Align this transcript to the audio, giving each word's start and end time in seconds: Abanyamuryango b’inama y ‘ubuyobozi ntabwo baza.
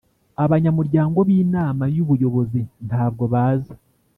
Abanyamuryango 0.43 1.19
b’inama 1.27 1.83
y 1.95 1.97
‘ubuyobozi 2.03 2.61
ntabwo 2.87 3.23
baza. 3.33 3.73